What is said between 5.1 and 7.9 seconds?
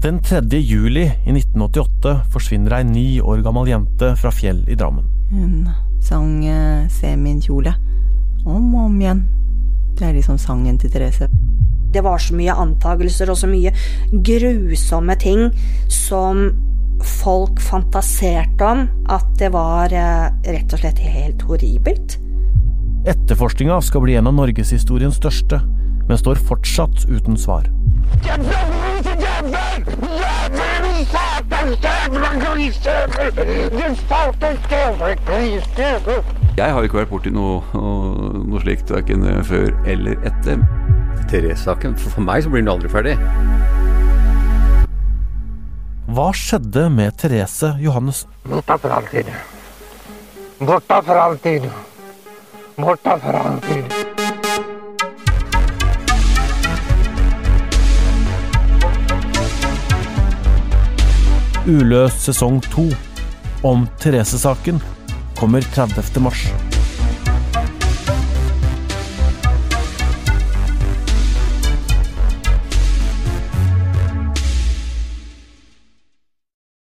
Hun sang eh, Se min kjole